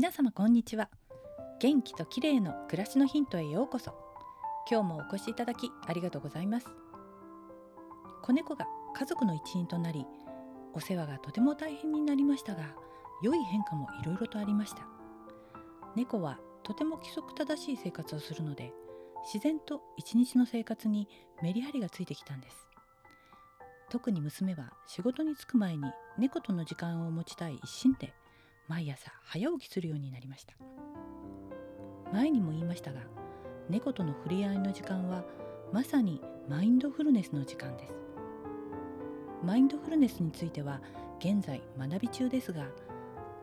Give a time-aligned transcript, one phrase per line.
[0.00, 0.88] 皆様こんにちは。
[1.60, 3.92] 元気と綺麗の暮らしのヒントへようこそ。
[4.66, 6.66] 今日もお越しいただきありがとうございます。
[8.22, 10.06] 子猫が家族の一員となり
[10.72, 12.74] お世話がとても大変になりましたが
[13.22, 14.86] 良い変化もいろいろとありました。
[15.94, 18.72] 猫はとても規則正しい生活をするので
[19.30, 21.08] 自然と一日の生活に
[21.42, 22.56] メリハリがついてきたんです。
[23.90, 25.84] 特に娘は仕事に就く前に
[26.16, 28.14] 猫との時間を持ちたい一心で
[28.70, 30.54] 毎朝早起きするようになりました。
[32.12, 33.00] 前にも言いましたが
[33.68, 35.24] 猫との触れ合いの時間は
[35.72, 37.92] まさにマインドフルネスの時間です。
[39.44, 40.80] マインドフルネスについては
[41.18, 42.68] 現在学び中ですが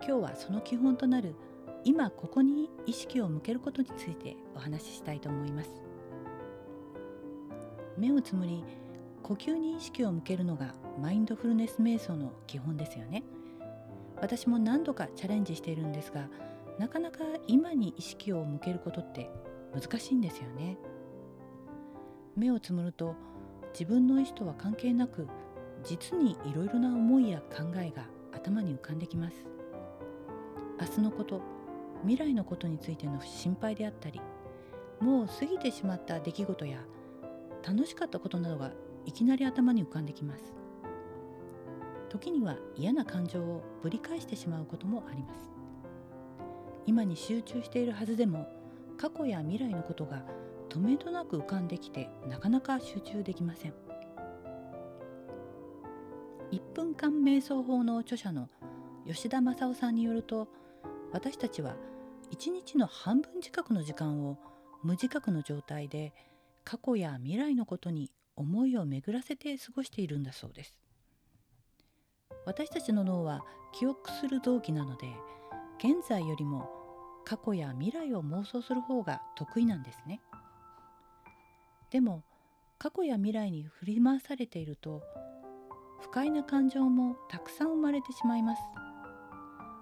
[0.00, 1.34] 今日はその基本となる
[1.82, 5.70] 今ここに意識を向けることについてお話ししたいと思います。
[7.98, 8.62] 目をつむり
[9.24, 13.24] 呼吸に意識を向けるのがマインドフルネス瞑想の基本ですよね。
[14.20, 16.28] 私も何度かチャレンジしているんですが
[16.78, 19.30] なかなか今に意識を向けることって
[19.74, 20.78] 難しいんですよね。
[22.36, 23.14] 目をつむると
[23.72, 25.26] 自分の意思とは関係なく
[25.82, 29.46] 実にいろいろな思いや考えが頭に浮かんできます。
[30.80, 31.40] 明日のこと
[32.02, 34.20] 未来のことについての心配であったり
[35.00, 36.78] もう過ぎてしまった出来事や
[37.66, 38.72] 楽しかったことなどが
[39.06, 40.52] いきなり頭に浮かんできます。
[42.16, 45.50] 時には嫌な感情をぶり返してしまうこともあります。
[46.86, 48.48] 今に集中しているはずでも
[48.96, 50.24] 過去や未来のことが
[50.70, 53.74] 止めどなく浮かんできてなかなか集中できません。
[56.52, 58.48] 1分間瞑想法の著者の
[59.06, 60.48] 吉田正夫さんによると
[61.12, 61.76] 私たちは
[62.32, 64.38] 1日の半分近くの時間を
[64.82, 66.14] 無自覚の状態で
[66.64, 70.85] 過去や未来のことに思いを巡らせて過ごしているんだそうです。
[72.46, 75.08] 私たちの脳は記憶する臓器なので
[75.78, 76.70] 現在よりも
[77.24, 80.20] 過去や未来を妄想する方が得意なんですね。
[81.90, 82.22] でも
[82.78, 85.02] 過去や未来に振り回されていると
[86.00, 88.62] 不快な感情もたくさん生まれてしまいます。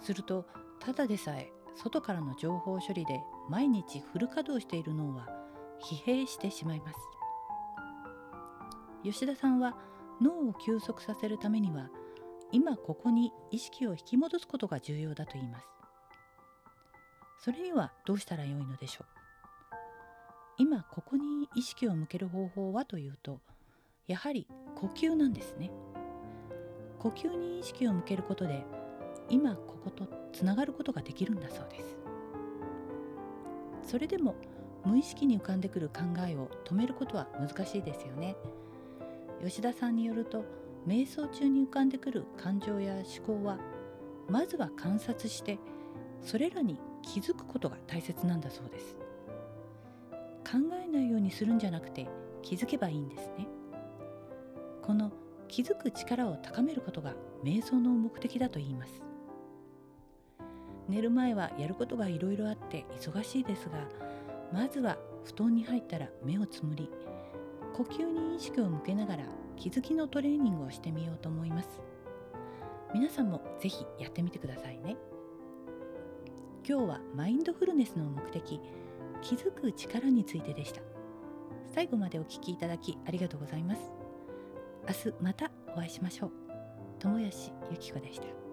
[0.00, 0.44] すると
[0.80, 5.28] ただでさえ外からの情報処理で毎日フル稼働している脳は
[5.80, 6.98] 疲弊してしまいます。
[9.04, 9.76] 吉田さんは
[10.20, 11.88] 脳を休息させるためには
[12.50, 15.68] 今ここに意識を引き戻すことが重要だと言います。
[17.40, 19.06] それにはどうしたらよいのでしょう？
[20.56, 23.38] 今ここに意識を向ける方法はというと
[24.06, 25.70] やはり呼吸なんですね。
[26.98, 28.64] 呼吸に意識を向けることで
[29.28, 31.96] 今こことつながることができるんだそうです。
[33.92, 34.34] それでも
[34.84, 38.36] 無意識に浮かんでくる考えを止めることは難しいですよね。
[39.44, 40.44] 吉田さんによると
[40.86, 43.58] 瞑想中に浮かんでくる感情や思考は
[44.28, 45.58] まずは観察して
[46.22, 48.96] それらに気づくことが大切なんだそうです。
[50.50, 52.08] 考えないようにするんじゃなくて
[52.42, 53.46] 気づけばいいんですね。
[54.82, 55.12] この
[55.46, 59.02] 気づく力を高めることが瞑想の目的だと言います。
[60.88, 63.86] 寝る前はやることがいろいろあって忙しいですが
[64.52, 66.88] まずは布団に入ったら目をつむり
[67.78, 69.24] 呼吸に意識を向けながら
[69.56, 71.80] 気づきのトレーニングをしてみようと思います。
[72.92, 74.96] 皆さんもぜひやってみてくださいね。
[76.68, 78.60] 今日はマインドフルネスの目的
[79.22, 80.80] 気づく力についてでした。
[81.72, 83.80] 最後までお聞きいただきありがとうございます。
[84.88, 86.32] 明日またお会いしましょう。
[86.98, 88.47] 友吉ゆき子でした。